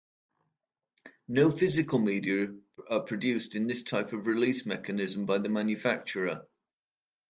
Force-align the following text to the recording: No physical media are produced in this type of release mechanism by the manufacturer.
No 1.27 1.51
physical 1.51 1.99
media 1.99 2.55
are 2.89 3.01
produced 3.01 3.53
in 3.55 3.67
this 3.67 3.83
type 3.83 4.13
of 4.13 4.25
release 4.25 4.65
mechanism 4.65 5.27
by 5.27 5.37
the 5.37 5.49
manufacturer. 5.49 6.47